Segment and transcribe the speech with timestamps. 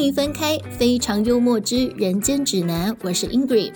[0.00, 2.96] 迎分开，非常幽默之人间指南。
[3.02, 3.72] 我是 Ingrid。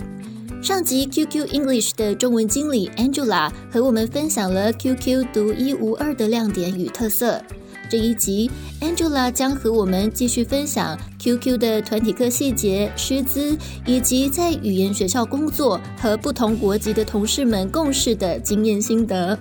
[0.63, 7.43] 上集 QQ English 的中文经理 Angela 和我们分享了 QQ 独一无二的亮点与特色。
[7.91, 8.51] 这一集
[8.81, 13.55] ，Angela 将和我们继续分享 QQ 的团体课细节、师资，
[13.85, 19.39] 以及在语言学校工作和不同国籍的同事们共事的经验心得。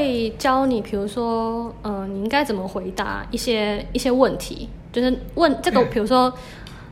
[0.00, 6.32] 会教你，比如说，嗯，你应该怎么回答一些一些问题，就是问这个，比如说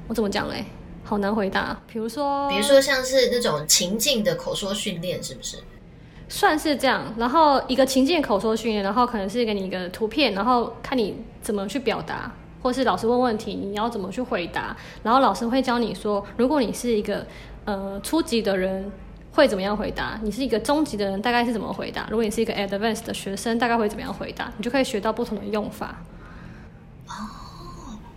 [0.07, 0.63] 我怎么讲嘞？
[1.05, 1.75] 好难回答。
[1.91, 5.57] 比如说，比如说像是那种情境的口说训练，是不是？
[6.29, 7.15] 算是这样。
[7.17, 12.31] 然后一个情境口说训练，然后可能是给你一个图片，然后看你怎么去表达，
[12.63, 14.77] 或是老师问问题，你要怎么去回答。
[15.03, 17.27] 然后老师会教你说，如果你是一个
[17.65, 18.93] 呃初级的人，
[19.33, 20.19] 会怎么样回答？
[20.23, 22.07] 你是一个中级的人，大概是怎么回答？
[22.11, 24.53] 如果你是一个 advanced 的学生，大概会怎么样回答？
[24.57, 26.03] 你就可以学到不同的用法。
[27.07, 27.13] 哦，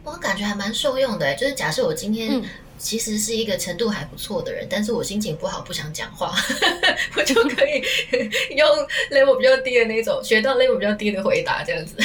[0.03, 1.33] 我感觉还蛮受用的。
[1.35, 2.41] 就是假设我今天。
[2.83, 6.33] 其实是一个程度还不错的人，但是我心情不好，不想讲话，
[7.15, 7.79] 我就可以
[8.57, 8.67] 用
[9.11, 11.95] level 比较低的那种，学到 level 比较低的回答，这样子。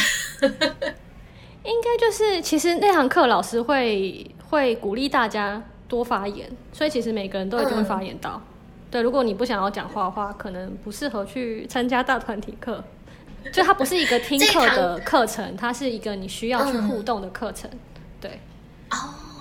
[1.65, 8.43] 应该就是，其实那堂课老师会会鼓励大家多发言，所以其实每个人都一定会发言到。
[8.91, 12.83] 对，如果你不想要讲话的话，可能不适合去参加大团体课，
[13.53, 17.71] 就它不是一个听课的 课程，它是一个你需要去互动的课程。
[18.21, 18.41] 对。
[18.91, 18.97] 哦。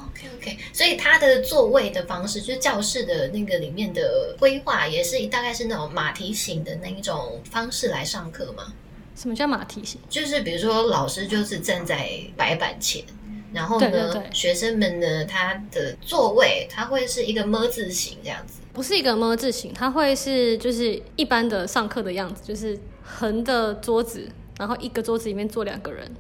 [0.10, 8.74] ，OK OK，所以它的座位的方式，就是教室的那个里面的规划，也是大概是那种马蹄形的那一种方式来上课吗？
[9.16, 10.00] 什么叫马蹄形？
[10.10, 13.04] 就是比如说老师就是站在白板前，
[13.56, 26.12] 然后呢，学生们呢，他的座位他会是一个么字形这样子，不是一个么字形，他会是就是一般的上课的样子，就是横的桌子，然后一个桌子里面坐两个人。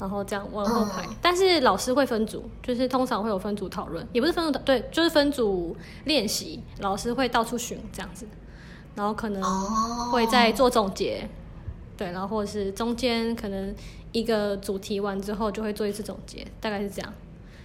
[0.00, 5.76] 然后这样往后排，但是老师会分组，就是通常会有分组讨论，也不是分组对，就是分组
[6.06, 6.60] 练习。
[6.80, 8.26] 老师会到处巡这样子，
[8.96, 9.40] 然后可能
[10.10, 11.28] 会在做总结，
[11.96, 13.74] 对，然后或者是中间可能
[14.12, 17.14] 一个主题完之后就会做一次总结，大概是这样。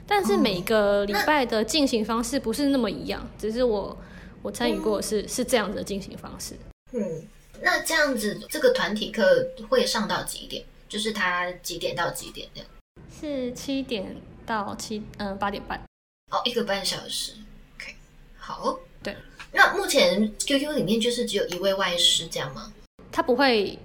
[0.05, 3.97] 但是每个礼拜的进行方式不是那么一样，只是我
[4.41, 6.55] 我参与过是是这样子的进行方式。
[6.93, 7.27] 嗯，
[7.61, 10.63] 那这样子这个团体课会上到几点？
[10.87, 12.69] 就是他几点到几点这样？
[13.19, 15.77] 是七点到七嗯八点半。
[16.31, 17.33] 哦，一个半小时。
[17.77, 17.93] OK，
[18.37, 18.79] 好。
[19.03, 19.15] 对。
[19.51, 22.71] 那目前 QQ 里面就是只有一位外师这样吗？
[23.11, 23.77] 他不会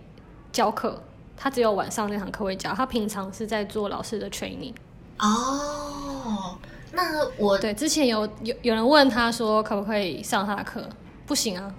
[0.52, 1.02] 教课，
[1.36, 2.72] 他只有晚上那堂课会教。
[2.74, 4.74] 他平常是在做老师的 training。
[5.18, 6.58] 哦，
[6.92, 10.88] 那我对之前有有有人问他说可不可以上他的课？
[11.26, 11.74] 不行啊。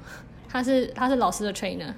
[0.49, 1.91] 他是他是老师的 trainer，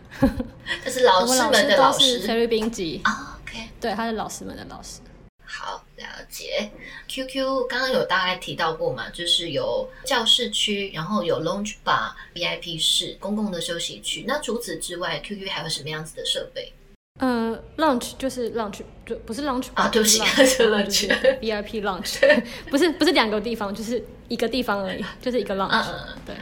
[0.81, 3.01] 这是老师们的老师，菲律宾籍。
[3.03, 5.01] OK，对，他是老师们的老师。
[5.43, 6.69] 好，了解。
[7.07, 14.25] QQ 刚刚有大概提到过嘛，就是有教室区，然后有 lounge bar、VIP 室、公共的休息区。
[14.27, 16.73] 那除此之外，QQ 还有什么样子的设备？
[17.19, 25.85] 呃，lunch 就是 lunch，就不是 lunch 啊，对不起，是 lounge，VIP lounge， 不是不是两个地方，就是一个地方而已，就是一个 lounge，
[26.25, 26.35] 对。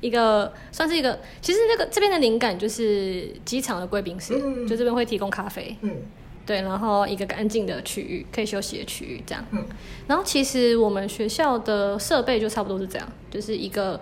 [0.00, 4.34] 一个算是一个，其实那个这边的灵感就是机场的贵宾室，
[4.66, 6.02] 就这边会提供咖啡，嗯，
[6.44, 9.64] 对，然后一个干净的区域，可以休息的区域，这样，嗯，
[10.06, 14.00] 然后其实我们学校的设备就差不多是这样，就是一个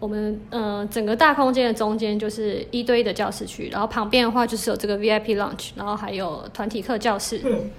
[0.00, 7.70] 我们嗯整个大空间的中间就是一堆的教室区，然后旁边的话就是有这个 VIP lunch，然后还有团体课教室，嗯，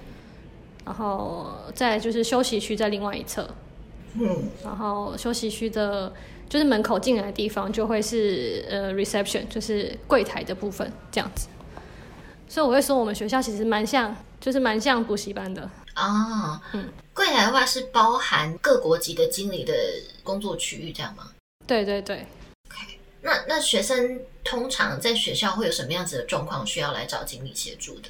[0.84, 3.48] 然后再就是休息区在另外一侧，
[4.14, 6.12] 嗯，然后休息区的。
[6.48, 11.48] 就是门口进来的地方就会是呃 reception，就是柜台的部分这样子，
[12.48, 15.62] 所以我会说我们学校其实蛮像，就是蛮像补习班的
[15.96, 16.60] 哦。
[16.72, 19.74] 嗯，柜台的话是包含各国籍的经理的
[20.22, 21.30] 工作区域，这样吗？
[21.66, 22.26] 对对对。
[22.68, 28.08] OK，那那学生通常在学校会有什么样子的状况需要来找经理协助的？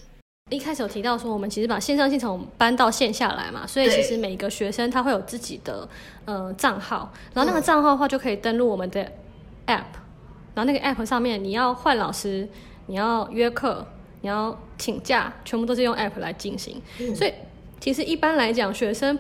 [0.51, 5.89] 一开始有提到说，我们其实把线上系统搬到线下来嘛，所以其实每个学生他会有自己的
[6.25, 9.03] 呃账号，然后那个账号的话就可以登录我们的
[9.67, 9.91] app，
[10.55, 12.49] 然后那个 app 上面你要换老师，
[12.87, 13.85] 你要约课，
[14.27, 16.83] 你要请假，全部都是用 app 来进行。
[17.15, 17.33] 所以
[17.79, 19.17] 其实一般来讲，学生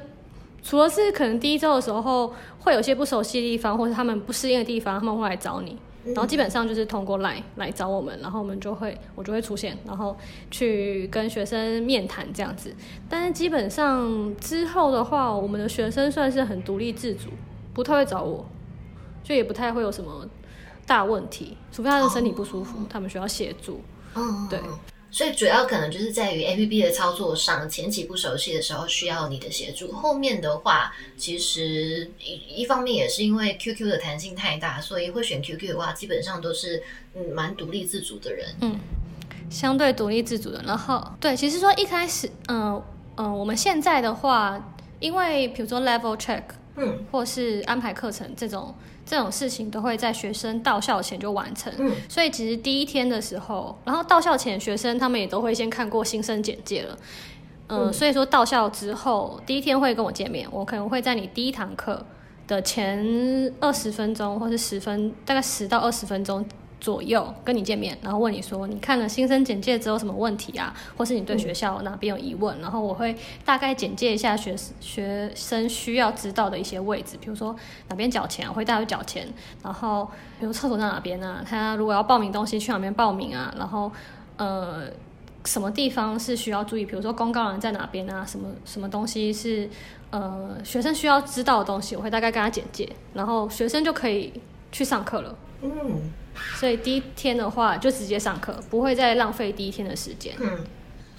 [0.64, 5.78] 除了是可能第一周的时候会有些不熟悉的地方，或者他们不适应的地方，他们会来找你。
[6.06, 10.16] 然后基本上就是通过 Line 来找我们，然后我们就会我就会出现，然后
[10.50, 12.74] 去跟学生面谈这样子。
[13.08, 17.30] 但是基本上之后的话，我们的学生算是很独立自主，
[17.72, 18.44] 不太会找我。
[19.22, 20.28] 就也不太会有什么
[20.84, 23.80] 大问题，除非他的身体不舒服，他们需要协助。
[24.14, 24.60] 嗯，对。
[25.16, 29.90] 所以主要可能就是在于 A P P 的操作上，前期不熟悉的时候需要你的协助。
[29.90, 36.82] 后面的话，其实一一方面也是因为 Q Q 的弹性太大，所以会选 Q Q 的话，基本上都是
[37.14, 38.46] 嗯蛮独立自主的人。
[38.60, 38.78] 嗯，
[39.48, 40.62] 相对独立自主的。
[40.66, 42.82] 然后对，其实说一开始，嗯
[43.16, 46.42] 嗯，我们现在的话，因为比如说 level check，
[46.76, 48.74] 嗯，或是安排课程这种。
[49.08, 56.98] 这种事情都会在学生到校前就完成，嗯，所以其实第一天的时候，然后到校前学生他们也都会先看过新生简介了，
[57.68, 62.04] 嗯，所以说到校之后第一天会跟我见面，我可能会在你第一堂课
[62.48, 62.98] 的前
[63.60, 66.44] 二十分钟或是十分，大概十到二十分钟。
[66.86, 73.12] 左右跟你见面，然后问你说你看了新生简介之后什么问题啊，或是你对学校哪边有疑问，然后我会
[73.44, 77.56] 大概简介一下学学生需要知道的一些位置，比如说
[77.88, 79.26] 哪边缴钱，我会带去缴钱，
[79.64, 83.90] 然后比如厕所在哪边啊，他如果要报名东西去哪边报名啊，然后
[84.36, 84.84] 呃
[85.44, 89.68] 什么地方是需要注意，比如说公告栏在哪边啊，什么什么东西是
[90.10, 94.32] 呃学生需要知道的东西，我会大概跟他简介，然后学生就可以
[94.70, 95.36] 去上课了。
[95.62, 96.12] 嗯。
[96.56, 100.34] 所以第一天的话就直接上课，不会再浪费第一天的时间。
[100.40, 100.64] 嗯。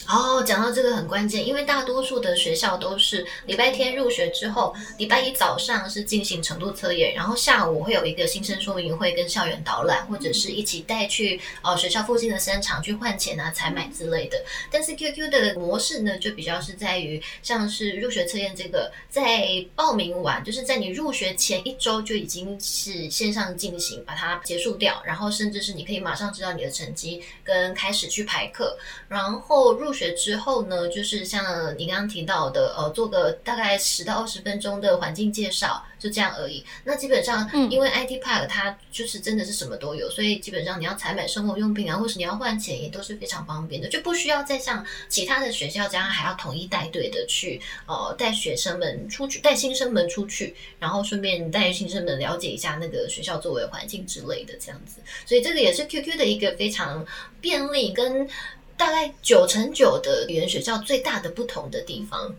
[0.07, 14.41] 哦，讲到这个很关键，因为大多数的学校都是礼拜天入学之后，礼拜一早上是进行程度测验，然后下午会有一个新生说明会跟校园导览，或者是一起带去哦学校附近的商场去换钱啊、采买之类的。
[14.71, 19.45] 但是 QQ 的模式呢，就比较是在于像是入学测验这个，在
[19.75, 28.77] 报名完，就是在你入学前一周就已经是线上进行，把它结束掉，然后甚至是你可以马上知道你的成绩，跟开始去排课，
[29.09, 29.96] 然后入。
[29.97, 36.63] 学之后呢，就是像你刚刚提到的，呃，做个大概十到二十分钟的环境介绍，就这样而已。
[36.83, 55.01] 那基本上，因为 IT Park 它就是真的是什么都有，所以基本上你要采买生活用品啊，或是你要换钱，也都是非常方便的，就不需要再像其他的学校这样还要统一带队的去，呃，带学生们出去，带新生们出去，然后顺便带新生们了解一下那个学校周围环境之类的这样子。
[55.25, 57.05] 所以这个也是 QQ 的一个非常
[57.41, 58.29] 便利跟。
[58.77, 62.33] 大概九成九的语言学校最大的不同的地方，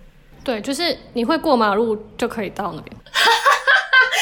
[0.45, 2.97] 对，就是你会过马路就可以到那边。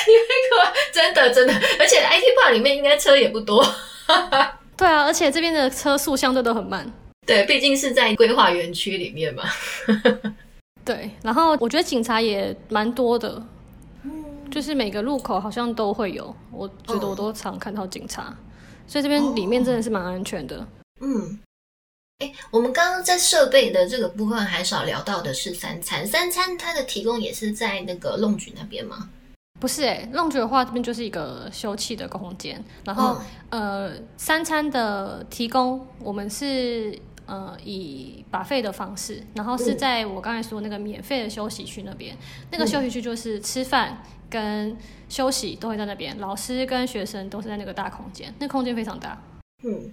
[0.07, 3.65] 你会过，真的真的，而且 IT Park 里面应该车也不多。
[4.77, 6.91] 对啊，而且这边的车速相对都很慢。
[7.27, 9.43] 对，毕竟是在规划园区里面嘛。
[10.85, 13.43] 对，然后我觉得警察也蛮多的，
[14.49, 18.33] 就是每个路口好像都会有，我觉得我都常看到警察，
[18.87, 20.65] 所以这边里面真的是蛮安全的。
[21.01, 21.39] 嗯。
[22.19, 29.11] 哎，我们刚刚在设备的这个部分还少聊到的是三餐，三餐它的提供也是在那个弄局那边吗？
[29.61, 33.19] 不是哎，弄局的话这边就是一个休憩的空间，然后
[33.51, 42.17] 呃，三餐的提供我们是呃以把费的方式，然后是在我刚才说那个免费的休息区那边，
[42.51, 44.75] 那个休息区就是吃饭跟
[45.11, 49.23] 休息都会在那边，老师跟学生都是在那个大空间，那空间非常大。
[49.63, 49.93] 嗯。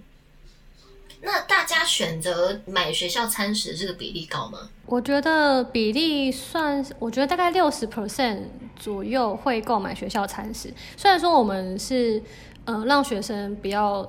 [1.24, 4.68] 那大家选择买学校餐食这个比例高吗？
[4.84, 8.40] 我觉得比例算，我觉得大概六十 percent
[8.76, 10.70] 左右会购买学校餐食。
[10.98, 12.22] 虽然说我们是
[12.66, 14.06] 呃让学生不要，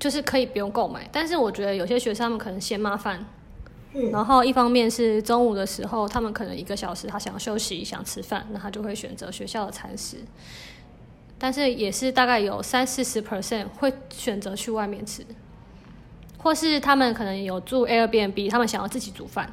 [0.00, 3.24] 就是可以不用购买，但是我觉得有些学生他们可能嫌麻烦。
[3.94, 4.10] 嗯。
[4.10, 10.16] 然后一方面是中午的时候，他们可能一个小时他想休息想吃饭，那他就会选择学校的餐食。
[11.38, 15.24] 但是也是大概有三四十 percent 会选择去外面吃。
[16.42, 19.48] 或是他们可能有住 Airbnb，他们想要自己煮饭，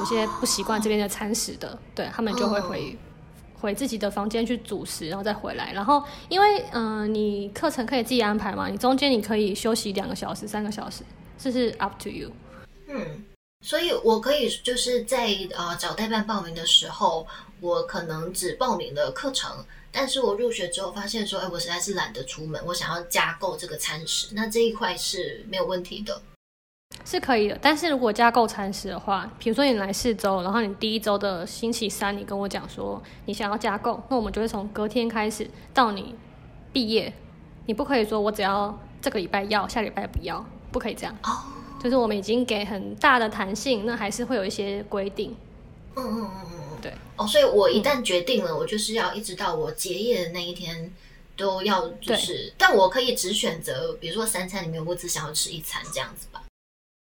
[0.00, 2.98] 有些不习惯这边的餐食的，对他们就会回
[3.54, 5.72] 回自己的房间去煮食，然后再回来。
[5.72, 11.04] 然后因为嗯，你课程可以自己安排嘛，你中间你可以休息两个小时、三个小时，
[11.38, 12.30] 这是 up to you。
[12.88, 13.24] 嗯，
[13.62, 17.26] 所以我可以就是在呃找代办报名的时候，
[17.60, 19.64] 我可能只报名了课程。
[19.96, 26.20] 但是我入学之后发现说，哎，我实在是懒得出门，我想要加购这个餐食，那这一块是没有问题的，
[27.04, 27.56] 是可以的。
[27.62, 36.16] 但是如果加购餐食的话，比如说你来四周，然后你第一周的星期三，你跟我讲说你想要加购，那我们就会从隔天开始到你
[36.72, 37.14] 毕业，
[37.66, 41.16] 你不可以说我只要这个礼拜要，下礼拜不要，不可以这样。
[41.22, 41.30] 哦，
[41.80, 45.36] 就是我们已经给很大的弹性，那还是会有一些规定。
[45.94, 46.73] 嗯嗯嗯嗯。
[46.84, 46.92] 对。
[47.16, 50.92] 哦，所以我一旦决定了，我就是要一直到我结业的那一天
[51.36, 56.42] 都要，就是，但我可以只选择，比如说三餐里面我只想要吃一餐这样子吧？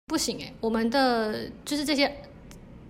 [0.08, 2.24] 不行哎，我们的就是这些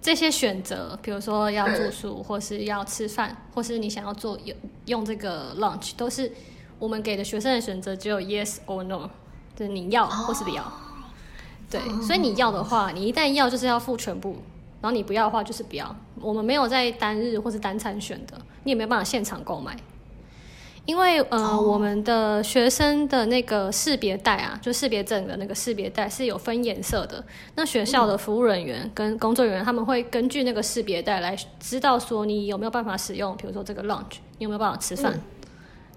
[0.01, 6.31] 这些选择，比如说要住宿，或是要吃饭，或是你想要做用用这个 lunch，都是
[6.79, 9.09] 我们给的学生的选择，只有 yes or no，
[9.55, 10.71] 就是你要或是不要。
[11.69, 14.43] 对，所以你要的话，你一旦要就是要付全部，
[14.83, 15.95] 然后你不要的话就是不要。
[16.19, 19.73] 我们没有在单日或是单餐选的，你也没有办法现场购买。
[20.85, 27.23] 因为呃，我们的学生的那个识别带啊，就识别证的那个识别带是有分颜色的。
[27.55, 35.17] 那学校的服务人员跟工作人员他们会根据那个识别带来知道说你有没有办法使用，比如说这个 lunch，你有没有办法吃饭，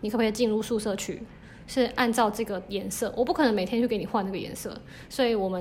[0.02, 1.20] 你可不可以进入宿舍区，
[1.66, 3.12] 是按照这个颜色。
[3.16, 4.72] 我不可能每天去给你换那个颜色，
[5.08, 5.60] 所以我们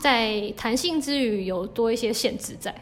[0.00, 2.74] 在弹性之余有多一些限制在。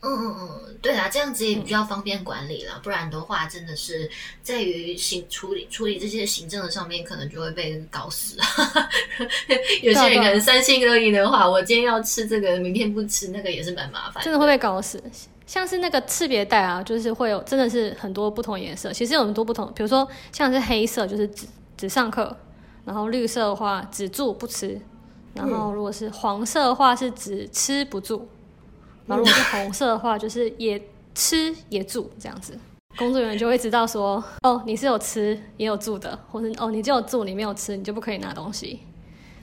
[0.00, 2.80] 嗯嗯嗯，对啊，这样子也比较方便管理了。
[2.84, 4.08] 不然的话，真的是
[4.42, 8.36] 在于行处理处理这些行政的上面，可能就会被搞死。
[9.82, 14.22] 有些人可能三心二意的话，我今天要吃这个，明天不吃那个，也是蛮麻烦。
[14.22, 15.02] 真的会被搞死。
[15.48, 18.92] 像是那个识别带啊，就是会有真的是很多不同颜色。
[18.92, 21.44] 其实有很多不同，比如说像是黑色就是只
[21.76, 22.36] 只上课，
[22.84, 24.80] 然后绿色的话只住不吃，
[25.38, 28.28] 然后如果是黄色的话是指吃不住。
[29.06, 30.78] 然后如果是红色的话，就是也
[31.14, 32.58] 吃也住这样子，
[32.98, 38.80] 工作人员就会知道说，哦，你是有吃也有住的，或者哦，你只有住你没有吃，你就不可以拿东西，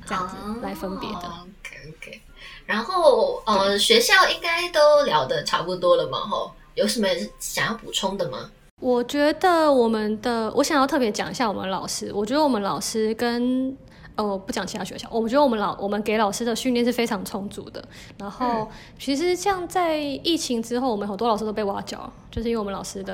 [0.05, 1.17] 这样子来分别的。
[1.17, 2.21] OK OK。
[2.67, 6.19] 然后呃，学校应该都聊的差不多了嘛？
[6.19, 7.07] 吼，有什么
[7.39, 8.51] 想要补充的吗？
[8.79, 13.75] 我觉得我们的，我想要特别讲一下我们老师，我觉得我们老师跟。
[14.17, 17.84] 哦，不讲其他学校，我觉得我们老我们给老师的训练是非常充足的。
[18.17, 23.13] 然后，其实像在疫情之后，我们很多老师都被挖角，就是因为我们老师的，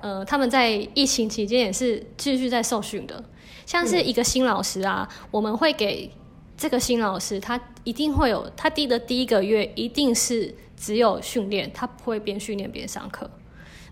[0.00, 3.22] 呃，他们在疫情期间也是继续在受训的。
[3.64, 6.12] 像是一个新老师啊，我们会给
[6.56, 13.30] 这个新老师，他一定会有他第的第一个月一定是只有训练，他不会边训练边上课。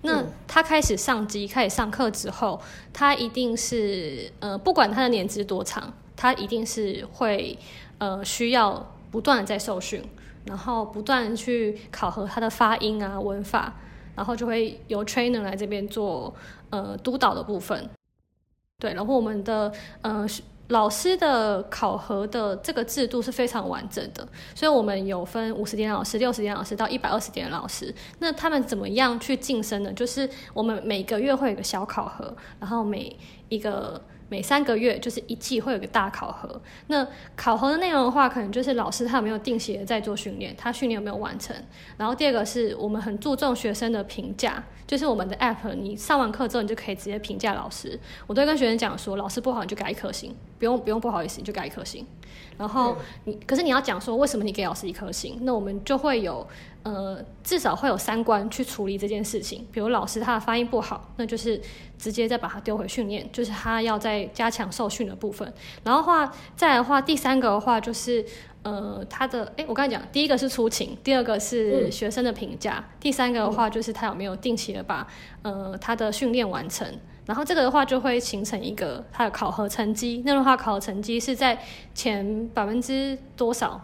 [0.03, 2.61] 那他开始上机开始上课之后，
[2.93, 5.95] 他一定是呃，不管他的年资多长。
[6.21, 7.59] 他一定是会，
[7.97, 10.05] 呃，需要不断的在受训，
[10.45, 13.73] 然后不断去考核他的发音啊、文法，
[14.15, 16.35] 然后就会由 trainer 来这边做
[16.69, 17.89] 呃督导的部分。
[18.79, 19.73] 对，然后我们的
[20.03, 20.27] 呃
[20.69, 27.95] 老师的考核的这个制度是非常完整的，所以我们有分五十点老师、六十点老师到一百二十点老师。
[28.19, 29.91] 那他们怎么样去晋升呢？
[29.95, 33.17] 就是我们每个月会有个小考核，然后每
[33.49, 33.99] 一个。
[34.31, 37.07] 每三个月就是一季会有个大考核，那
[37.37, 41.55] 考核的内容的话，可能就是老师他有没有定期的在做训练，他训练有没有完成。
[41.99, 47.99] 然后第二个是我们很注重学生的评价，就是我们的 app，你上完课之后你就可以直接评价老师。
[48.27, 52.07] 我都跟学生讲说，老师不好你就改一颗星，不用不用不好意思你就改一颗星。
[52.57, 56.47] 然后你可是你要讲说为什么你给老师一颗星，那我们就会有。
[56.83, 59.67] 呃，至少会有三关去处理这件事情。
[59.71, 61.61] 比如老师他的发音不好，那就是
[61.99, 65.53] 直接再把他丢回训练，就是他要在加强受训的部分。
[65.85, 68.25] 然后话再来的话，第三个的话就是
[68.63, 75.07] 呃，他的哎，我刚才讲第一个是出勤，第二个是学生的评价，第三个的话就是他有没有定期的把
[75.43, 76.87] 呃他的训练完成。
[77.27, 80.23] 然后这个的话就会形成一个他的考核成绩。
[80.25, 81.57] 那的话考核成绩是在
[81.95, 83.81] 前百分之多少？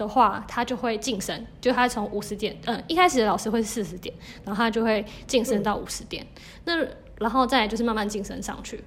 [0.00, 4.14] 的话，他就会晋升，就他从五十点，嗯，一开始的老师会是四十点，
[4.44, 6.26] 然后他就会晋升到五十点，
[6.64, 6.74] 那
[7.18, 8.82] 然后再就是慢慢晋升上去。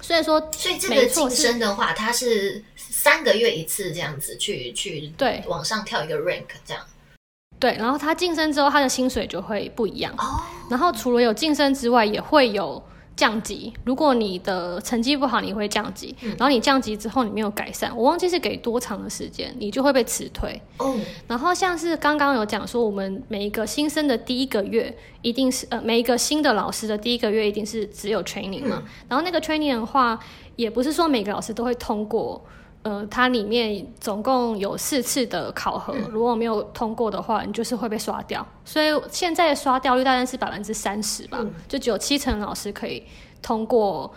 [0.00, 6.82] 所以说，所以这个晋升的话，他是三个月一次这样子去去对往上跳一个 rank 这样。
[7.60, 10.12] 对，然后他晋升之后，他的薪水就会不一样。
[10.18, 10.42] 哦。
[10.68, 12.82] 然后除了有晋升之外，也会有。
[13.16, 16.14] 降级，如果你的成绩不好，你会降级。
[16.20, 20.60] 然后你降级之后，你没有改善，我忘记是给多长的时间，你就会被辞退。
[20.76, 20.94] 哦。
[21.26, 28.82] 然后像是刚刚有讲说，我们每一个新生的第一个月，一定是呃每一个新的老师的第一个月，一定是只有 training 嘛。
[29.08, 30.18] 然后那个 training 的话，
[30.56, 32.44] 也不是说每个老师都会通过。
[32.86, 38.46] 呃，它里面总共有四次的考核，如果没有通过的话，你就是会被刷掉。
[38.64, 43.02] 所以现在刷掉率大概是百分之三十吧，就只有七成老师可以
[43.42, 44.14] 通过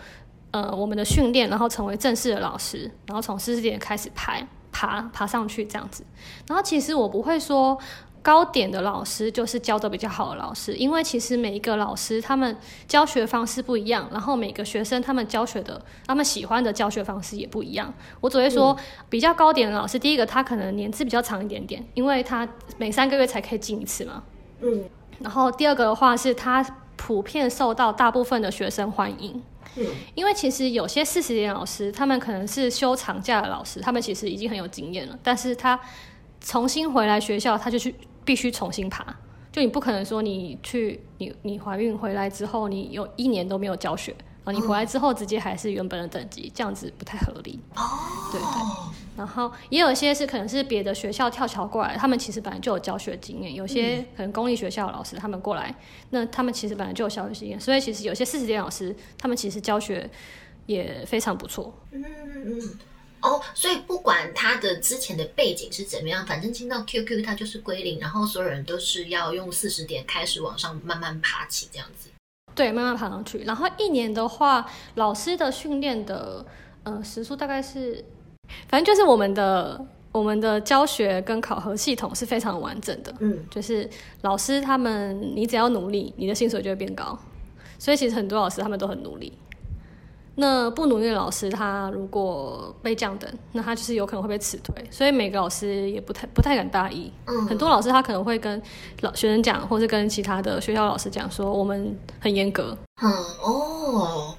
[0.52, 6.04] 呃我们的训练，然后成为正式的老师，然后从四十点开始排爬爬上去这样子。
[6.46, 7.76] 然后其实我不会说。
[8.22, 12.54] 高点的老师就是教的比较好的老师，因为其实每一个老师他们
[12.86, 17.92] 教学方式不一样，然后每个学生他们教学的他们喜欢的教学方式也不一样。
[18.20, 18.76] 我只会说
[19.08, 22.46] 比较高点的老师，第一个他可能年资比较长一点点，因为他
[22.76, 24.22] 每三个月才可以进一次嘛。
[24.60, 24.84] 嗯。
[25.20, 26.62] 然后第二个的话是他
[26.96, 29.42] 普遍受到大部分的学生欢迎。
[29.76, 29.86] 嗯。
[30.14, 35.80] 因为其实有些四十年老师，他们可能是休长假的老师，他们其实已经很有经验了，但是他。
[36.42, 39.04] 重新回来学校，他就去必须重新爬。
[39.52, 47.58] 就你不可能说你去你你怀孕回来之后，你有一年都没有教学，然后你回来之后直接还是原本的等级，这样子不太合理。
[47.74, 47.82] 哦，
[48.30, 48.90] 对对。
[49.16, 53.52] 然后也有一些是可能是别的学校跳桥过来，他们其实本来就有教学经验。
[53.52, 55.74] 有些可能公立学校的老师他们过来，
[56.10, 60.08] 那他们其实本来就有教学经验，所以其实有些四十点老师他们其实教学
[60.66, 61.74] 也非常不错。
[61.90, 62.04] 嗯
[62.46, 62.78] 嗯。
[63.22, 72.08] 哦，所以不管他的之前的背景是怎么样，反正进到 QQ 他就是归零，然后所有人都是要用四十点开始往上慢慢爬起这样子。
[72.54, 73.38] 对，慢慢爬上去。
[73.44, 76.44] 然后一年的话，老师的训练的
[76.82, 78.04] 呃时数大概是，
[78.68, 83.14] 反正就是我们的我们的教学跟考核系统是非常完整的。
[83.20, 83.88] 嗯，就是
[84.22, 87.18] 老师他们，你只要努力，你的薪水就会变高。
[87.78, 89.32] 所以其实很多老师他们都很努力。
[90.40, 97.12] 那不努力的老师，他如果被降等，那他就是有可能会被辞退，所以每个老师也不太不太敢大意。
[97.26, 98.60] 嗯，很多老师他可能会跟
[99.02, 102.76] 老学生讲，或是跟其他的学校老师讲说，我们很严格。
[103.02, 104.34] 嗯哦。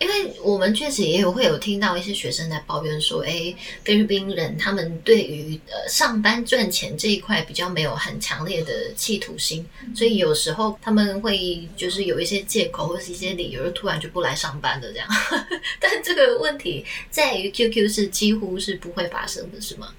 [0.00, 3.54] 因为我们确实也有会有听到一些学生在抱怨说，哎，
[3.84, 15.06] 菲律宾人他们对于呃上班赚钱这一块比较没有很强烈的企图心，所以有时候他们会就是有一些借口或是一些理由，突然就不来上班了这样。
[15.78, 19.92] 但这个问题在于 QQ 是几乎是不会发生的，是吗？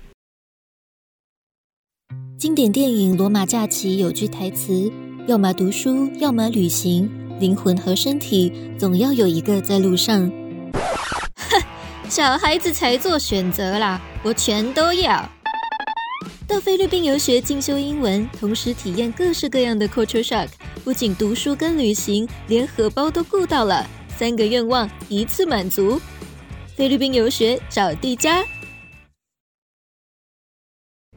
[2.40, 4.92] 经典电影《罗马假期》有句台词：
[5.28, 7.21] 要么读书，要么旅行。
[7.42, 10.32] 灵魂和身体总要有一个在路上。
[11.50, 11.62] 哼，
[12.08, 15.28] 小孩子才做选择啦，我全都要。
[16.48, 20.48] 到菲律宾游学进修英文，同时体验各式各样的 culture shock，
[20.84, 26.00] 不仅读书跟旅行，连荷包都顾到了，三个愿望一次满足。
[26.76, 28.44] 菲律宾游学找地家。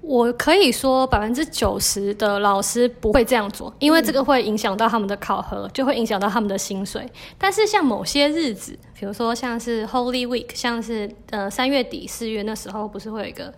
[0.06, 7.10] 我可以说百分之九十的老师不会这样做，因为这个会影响到他们的考核，就会影响到他们的薪水。
[7.38, 13.52] 但是像某些日子，比如说像是 Holy Week，像是呃三月底四月那时候，不是会有一个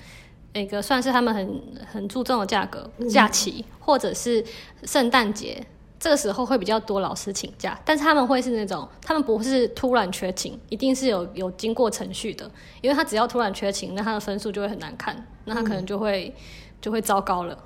[0.52, 4.44] 一个算是他们很很注重的价格假期，或者是
[4.84, 5.66] 圣诞节。
[5.98, 12.48] 这个时候会比较多老师请假，但是他们会是那种，他们不是突然缺勤，一定是有有经过程序的，
[12.82, 16.34] 因为他只要突然缺勤，那他的分数就会很难看，那他可能就会
[16.80, 17.58] 就会糟糕了。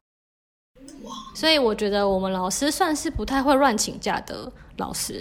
[1.34, 5.20] 所以我觉得我们老师算是不太会乱请假的老师，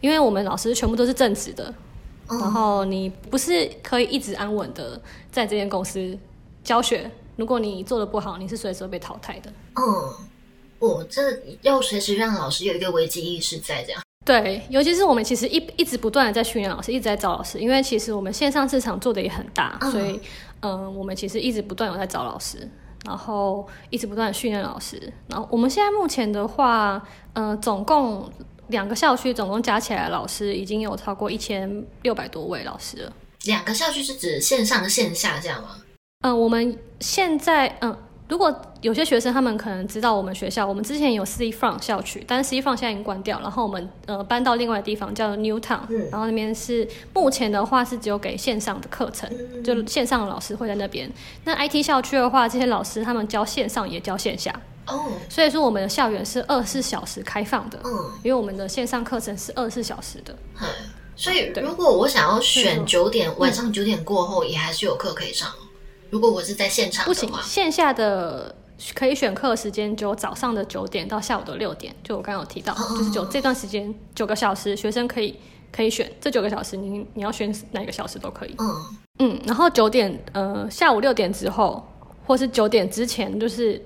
[0.00, 1.72] 因为我们老师全部都是正职的，
[2.26, 5.00] 然后你不是可以一直安稳的
[5.30, 6.18] 在这间公司
[6.64, 9.52] 教学，如果你做的不好，你是随时会被淘汰的。
[9.76, 10.29] 嗯。
[10.80, 11.20] 哦，这
[11.62, 14.02] 要随时让老师有一个危机意识在这样。
[14.24, 20.20] 对，尤其是我们其实一一直不断的在训练老师，一直在找老师，因为其实我们线上市场做的也很大，所以
[20.60, 22.68] 嗯，我们其实一直不断有在找老师，
[23.06, 25.12] 然后一直不断的训练老师。
[25.28, 28.30] 然后我们现在目前的话，嗯，总共
[28.68, 33.12] 两个校区总共加起来老师已经有超过一千六百多位老师了。
[33.44, 35.76] 两个校区是指线上线下这样吗？
[36.20, 37.96] 嗯，我们现在嗯。
[38.30, 45.80] 如果有些学生他们可能知道我们学校，我们之前有 C Front 校区，但是 C Front 现在已经关掉，然后我们呃搬到另外的地方叫 New Town，
[46.12, 49.28] 然后那边是目前的话是只有给线上的课程，
[49.64, 51.10] 就线上的老师会在那边。
[51.44, 54.54] 那 IT 校区的话，这些老师他们教线上也教线下，
[54.86, 57.90] 哦，所以说我们的校园是二十四小时开放的，嗯，
[58.22, 60.32] 因为我们的线上课程是二十四小时的，
[61.16, 65.50] 所以如果我想要选九点晚上九点过后，也还是有课可以上。
[66.10, 68.54] 如果我是在现场，不行，线下的
[68.94, 75.38] 可以选课时间就早上的九点到下午的六点，就我刚刚有提到，就是九这段时间九个小时，学生可以
[75.70, 78.54] 可以选这九个小时，你你要选哪个小时都可以。
[78.58, 78.74] 嗯
[79.20, 81.86] 嗯，然后九点呃下午六点之后，
[82.26, 83.80] 或是九点之前，就是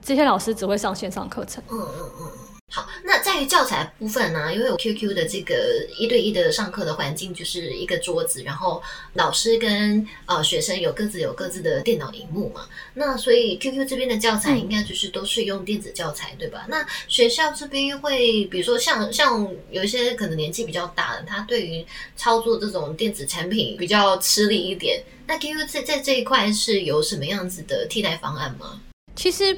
[0.00, 1.62] 这些老师只会上线上课程。
[1.70, 2.55] 嗯嗯嗯。
[2.68, 8.82] 好，那在于教材部分呢，因为有 QQ 的这个一对一的上课的环境，就是一个桌子，然后
[9.14, 12.66] 老师跟呃学生有各自有各自的电脑荧幕嘛。
[12.92, 16.66] 那所以 QQ 这边的教材应该就是都是用电子教材，对吧？
[16.68, 25.02] 那学校这边会，比如说像像有一些可能年纪比较大的，他对于操作这种电子产品比较吃力一点。
[25.28, 28.80] 那 QQ 在在这一块是有什么样子的替代方案吗？
[29.14, 29.56] 其实。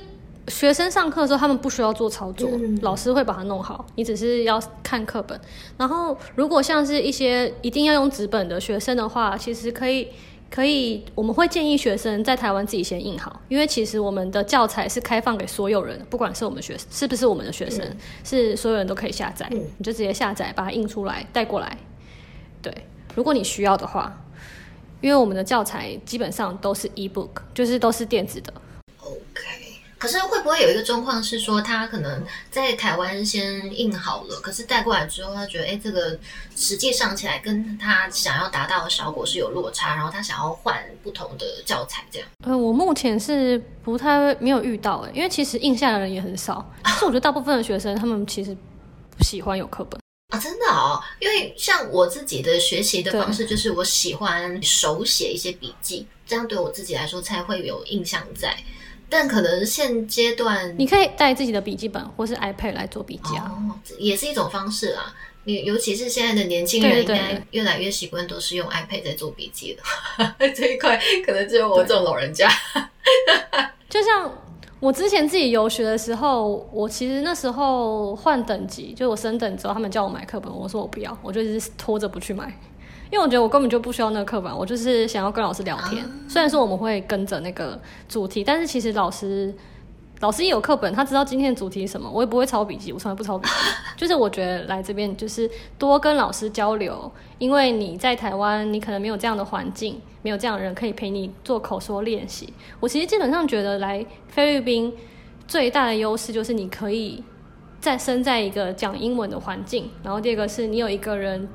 [0.48, 2.50] 学生上课的时候，他们不需要做操作，
[2.82, 5.38] 老师会把它弄好，你只是要看课本。
[5.76, 10.08] 然后，如果像是一些一定要用纸本的学生的话，其实可以
[10.50, 17.84] 可以，我们会建议学生在台湾自己先印好，因为其实我们的教材是开放给所有人，不管是我们学是不是我们的学生，
[18.24, 21.76] 是所有人都可以下载，你就直接下载，把它印出来带过来。
[22.62, 22.72] 对，
[23.14, 24.24] 如果你需要的话，
[25.00, 28.52] 因为我们的教材基本上都是 e book，就是都是电子的。
[29.98, 36.16] 可是会不会有一个状况是说，他可能在台湾先印好了，可是带过来之后，他觉得哎，这个
[36.54, 42.28] 实际上起来跟他想要达到的效果是有落差，然后他想要换不同的教材这样。
[42.44, 46.64] 呃，我目前是不太没有遇到哎，因为其实印下的人也很少，
[46.98, 48.56] 是我觉得大部分的学生他们其实
[49.16, 58.56] 不喜欢有课本啊，真的哦，因为像我自己的学习的方式就是我喜欢手写一些笔记，这样对我自己来说才会有印象在。
[59.08, 63.50] 但可能现阶段，你可以带自己的笔记本或是 iPad 来做笔记啊，
[63.98, 65.14] 也是一种方式啦。
[65.44, 70.36] 你尤其是现在的年轻人，应该越来越习惯都是用 iPad 在做笔记了。
[70.54, 72.50] 这一块可能只有我这种老人家。
[73.88, 74.30] 就像
[74.78, 82.52] 我之前自己游学的时候，我其实那时候换等级，就我升等之后，他们叫我买课本，我说我不要，我就一直拖着不去买。
[83.10, 86.04] 因为我觉得我根本就不需要那个课本，我就是想要跟老师聊天。
[86.28, 89.54] 虽然说我们会跟着那个主题，但是其实老师
[90.20, 92.10] 老师也有课本，他知道今天的主题是什么。
[92.10, 93.54] 我也不会抄笔记，我从来不抄笔记。
[93.96, 102.52] 就是我觉得来这边就是多跟老师交流，因为你在台湾，你可能没有这样的环境，没有这样的人可以陪你做口说练习。
[102.78, 104.92] 我其实基本上觉得来菲律宾
[105.46, 107.22] 最大的优势就是你可以
[107.80, 111.48] 在身在一个讲英文的环境，然后第二个是你有一个人。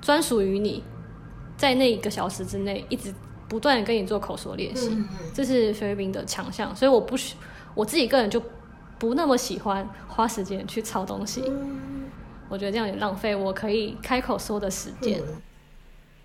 [0.00, 0.82] 专属于你，
[1.56, 3.12] 在那一个小时之内，一直
[3.48, 4.96] 不断的跟你做口说练习，
[5.34, 6.74] 这是菲律宾的强项。
[6.74, 7.34] 所以我不喜，
[7.74, 8.42] 我自己个人就
[8.98, 11.42] 不那么喜欢花时间去抄东西，
[12.48, 15.22] 我觉得这样也浪费我可以开口说的时间。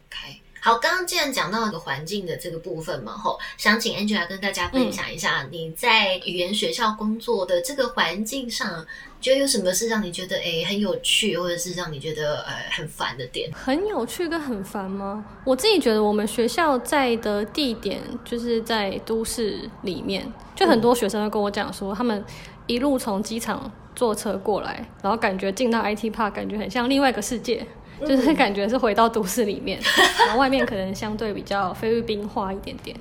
[0.09, 0.29] 开
[0.65, 8.85] 好，刚刚既然讲到一个环境的这个部分嘛，吼，想请 Angela 跟大家分享一下你在语言学校工作的这个环境上。
[9.19, 13.49] 觉得有什么是让你觉得哎很有趣，或者是让你觉得呃很烦的点？
[13.53, 15.23] 很有趣跟很烦吗？
[15.45, 22.21] 我自己觉得我们学校在的地点就是在都市里面，就很多学生会跟我讲说，他们
[22.67, 27.65] 一路从机场坐车过来，然后感觉进到 IT Park，感觉很像另外一个世界，
[28.07, 29.79] 就是感觉是回到都市里面，
[30.19, 32.95] 然后外面可能相对比较菲律宾化一点点。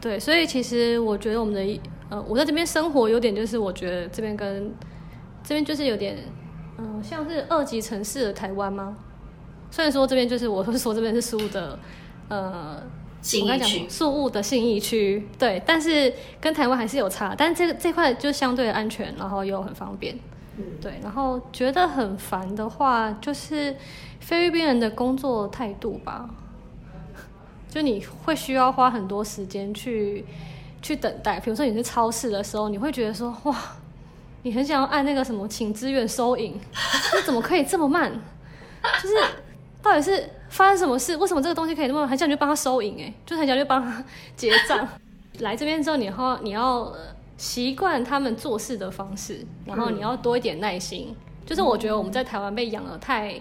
[0.00, 4.72] 对，所以其实我觉得我们的呃，我在这边生活有点就是我觉得这边跟
[5.42, 6.16] 这边就是有点，
[6.78, 8.96] 嗯，像是二级城市的台湾吗？
[9.70, 11.78] 虽然说这边就是我是说这边是苏的，
[12.28, 12.82] 呃，
[13.20, 20.18] 信义区，宿务的信义区，对，但是跟台湾还是有差，但这个这块就相对安全，然后又很方便，
[20.56, 23.76] 嗯，对，然后觉得很烦的话，就是
[24.28, 26.28] 菲律宾人的工作态度吧，
[27.70, 30.22] 就你会需要花很多时间去
[30.82, 33.56] 去等待，比如说你去超市的时候，你会觉得说哇。
[34.42, 36.58] 你很想要按那个什么，请支援收银，
[37.10, 38.12] 这怎么可以这么慢？
[39.02, 39.14] 就是
[39.82, 41.16] 到底是发生什么事？
[41.16, 43.02] 为什么这个东西可以那么很想去帮他收银？
[43.02, 44.04] 哎，就很想去帮他
[44.36, 44.86] 结账。
[45.40, 46.92] 来这边之后，你要你要
[47.38, 51.16] 习惯他们做事的方式，然后你要多一点耐心。
[51.44, 53.34] 就是我觉得我们在台湾被养的太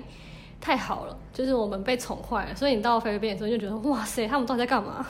[0.60, 5.06] 太好了，就是我们被宠坏了，所以你到菲律宾的时候就觉得哇塞，他们到底在干嘛？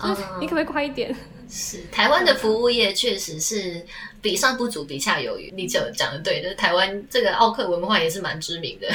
[0.00, 1.14] 就是你可不可以快一点？
[1.50, 3.84] 是台湾的服务业确实是
[4.20, 5.52] 比上不足，比下有余。
[5.56, 8.88] 你就讲的对，就是台湾这个奥克文化也是蛮知名的，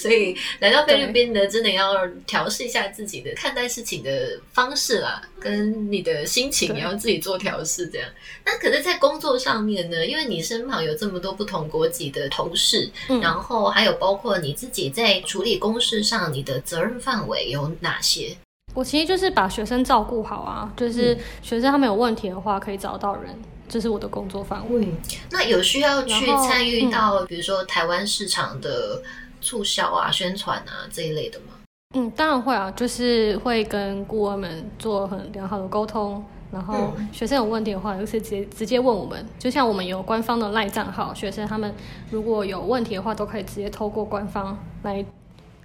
[0.00, 7.86] 所以来到菲律宾呢，真的要调试一下自己的看待事情的方式啦，跟你的心情也要自己做调试。
[7.88, 8.08] 这样，
[8.44, 18.36] 那可是，在工作上面呢，因为你身旁有这么多不同国籍的同事，然后还有包括你自己在处理公事上，你的责任范围有哪些？
[18.74, 23.38] 我其实就是把学生照顾好啊，就是学生他们有问题的话可以找到人，
[23.68, 24.88] 这是我的工作范围。
[25.30, 29.02] 那有需要去参与到，比如说台湾市场的
[29.42, 31.46] 促销啊、宣传啊这一类的吗？
[31.94, 39.26] 嗯，当然会啊，就是会跟顾问们做很良好的沟通，然后学生有问题的话，就是直接直接问我们。
[39.38, 41.74] 就像我们有官方的赖账号，学生他们
[42.10, 45.04] 如果有问题的话，都可以直接透过官方来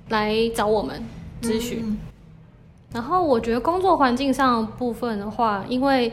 [0.10, 1.02] 来找我们
[1.42, 1.98] 咨询。
[2.92, 6.12] 然后我觉得工作环境上部分的话，因为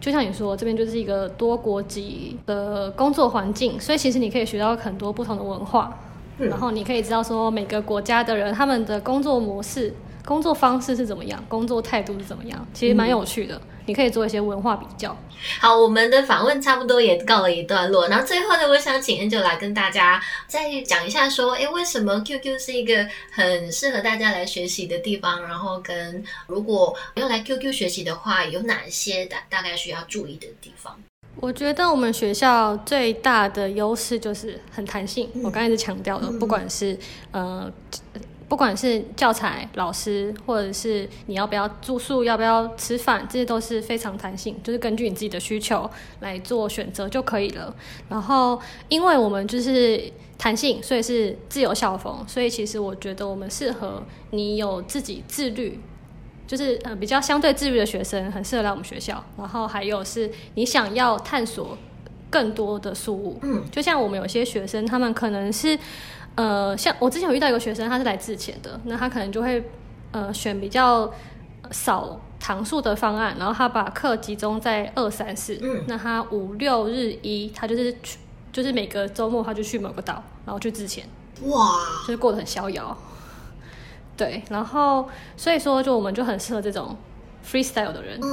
[0.00, 5.98] 就像你说，这边就是一个多国籍的工作环境，所以其实你可以学到很多不同的文化，
[6.38, 9.94] 然后你可以知道说每个国家的人他们的工作模式。
[10.24, 11.40] 工作方式是怎么样？
[11.48, 12.66] 工作态度是怎么样？
[12.74, 15.16] 其实蛮有趣的，你可以做一些文化比较。
[15.60, 25.40] 好，我们的访问差不多也告了一段落，然后最后呢，我想请 Angel 来跟大家再讲一下，说，哎，为什么 QQ 是一个很适合大家来学习的地方？
[25.46, 30.98] 然后跟如果要来 QQ 学习的话，有哪些大大概需要注意的地方？
[31.40, 35.28] 我觉得我们学校最大的优势就是很弹性。
[35.42, 36.98] 我刚才是强调的，不管是
[37.30, 37.70] 呃。
[38.48, 47.74] 不管是教材、老师，或者是你要不要住宿、要不要吃饭，这些都是非常弹性，就是根据你自己的需求来做选择就可以了。
[48.08, 48.56] 然后，
[48.88, 50.00] 因为我们就是
[50.38, 55.80] 弹性，所以是自由校风，所以其实我觉得我们适合你有自己自律，
[56.46, 59.22] 就是呃比较相对自律的学生，很适合来我们学校。
[59.36, 61.76] 然后还有是你想要探索
[62.30, 65.78] 更多的事物，嗯，就像我们有些学生，他们可能是。
[66.36, 69.70] 呃，像我之前有遇到一个学生，他是来自前的，那他可能就会
[70.10, 71.10] 呃选比较
[71.70, 78.18] 少堂数的方案，然后他把课集中在二三四，嗯，那他五六日一，他就是去，
[78.52, 81.08] 就是每个周末他就去某个岛，然后去自前，
[81.44, 81.70] 哇，
[82.02, 82.94] 就是过得很逍遥，
[84.16, 86.96] 对，然后所以说就我们就很适合这种
[87.44, 88.28] freestyle 的人，嗯，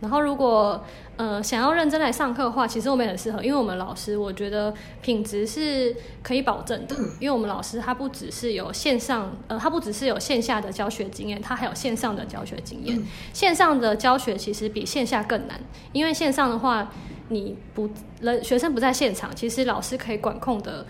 [0.00, 0.82] 然后如果。
[1.16, 6.96] 呃，想要认真来上课的话，其实我们也很适合，因为我们老师我觉得品质是可以保证的。
[7.20, 12.98] 因为我们老师他不只是有线上，呃，他不只是有线下的教学经验，他还有线上的教学经验。
[13.34, 15.60] 线上的教学其实比线下更难，
[15.92, 16.90] 因为线上的话，
[17.28, 17.90] 你不
[18.22, 20.86] 人学生不在现场，其实老师可以管控的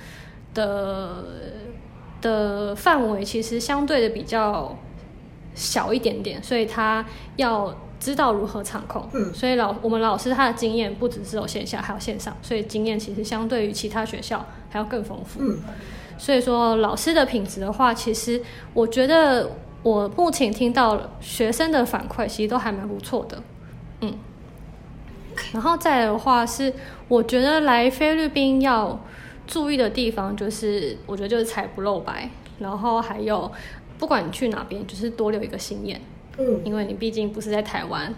[0.55, 1.25] 的
[2.21, 4.77] 的范围其实相对的比较
[5.55, 7.05] 小一点点，所以他
[7.37, 7.75] 要。
[8.01, 15.43] 知道如何场控，所以老我们老师他的经验不只是有线下，还有线上，所以经验其实相对于其他学校还要更丰富。
[16.17, 18.41] 所以说老师的品质的话，其实
[18.73, 19.51] 我觉得
[19.83, 23.43] 我目前听到学生的反馈，其实都还蛮不错的。
[24.01, 24.15] 嗯，
[25.53, 26.73] 然后再的话是，
[27.07, 28.99] 我觉得来菲律宾要
[29.51, 33.51] 注意的地方，就是我觉得就是财不露白，然后还有
[33.99, 36.01] 不管你去哪边，就是多留一个心眼。
[36.39, 38.15] 嗯，因为你毕竟不是在台湾，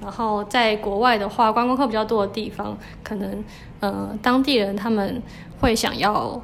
[0.00, 3.44] 然后在国外的话，观光客比较多的地方，可能
[3.80, 5.20] 呃当地人他们
[5.60, 6.40] 会想要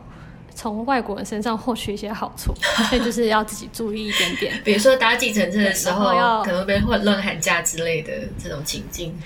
[0.53, 2.53] 从外国人身上获取一些好处，
[2.91, 4.61] 所以就是要自己注意一点点。
[4.65, 9.17] 比如说搭计程车的时候，可能被混乱喊价之类的这种情境。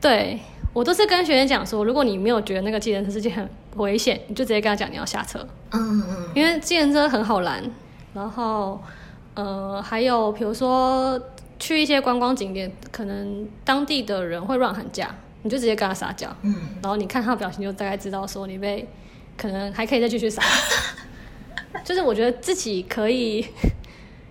[0.00, 0.40] 对
[0.72, 5.38] 我都是跟学员讲说，如果你没有觉得那个计程车是件很危险，你就直接跟他讲你要下车。
[5.72, 7.62] 嗯嗯，因为计程车很好拦，
[8.14, 8.80] 然后。
[9.32, 11.18] 呃，还有比如说
[11.58, 16.52] 去一些观光景点，可能当地的人会乱喊价，你就直接跟他撒娇，嗯，
[16.82, 18.86] 然后你看他的表情，就大概知道说你被
[19.38, 20.42] 可能还可以再继续撒。
[21.84, 23.46] 就是我觉得自己可以，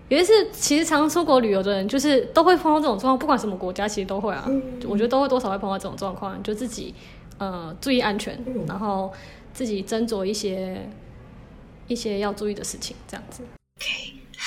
[0.10, 4.50] 有一次其实常出国旅游的人，就是都会碰到这种状况，不管什么国家，其实都会啊。
[4.88, 6.94] 我觉得都会多少会碰到这种状况，就自己
[7.38, 9.14] 呃注意安全，然后
[9.54, 10.90] 自己斟酌一些
[11.88, 13.44] 一些要注意的事情，这样子。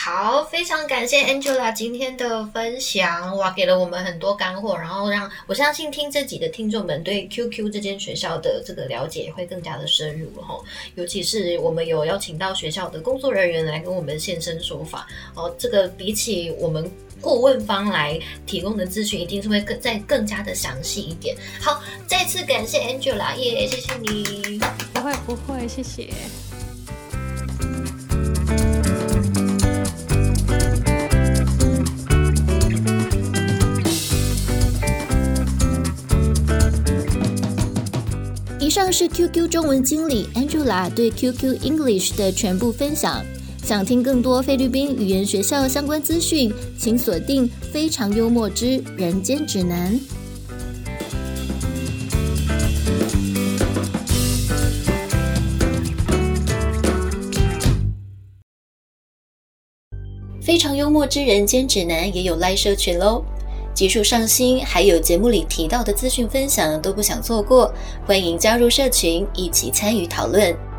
[0.04, 10.58] 好，非常感谢 Angela 今天的分享，哇，给了我们很多干货，然后让我相信听这集的听众们对 QQ 这间学校的这个了解会更加的深入哈。
[10.96, 21.36] 尤其是我们有邀请到学校的工作人员来跟我们现身说法哦，这个比起我们顾问方来提供的咨询，一定是会更再更加的详细一点。
[21.60, 24.58] 好，再次感谢 Angela，耶，谢谢你，
[24.92, 26.08] 不会不会，谢谢。
[38.72, 43.22] 上是 QQ 中文经理 Angela 对 QQ English 的全部分享。
[43.62, 49.92] 想听更多菲律宾语言学校相关资讯，请锁定《非常幽默之人间指南》。
[60.40, 63.22] 《非常幽默之人间指南》也有 Live 社群喽。
[63.74, 67.72] 技术上新，还有节目里提到的资讯分享都不想错过，
[68.06, 70.71] 欢迎加入社群一起参与讨论。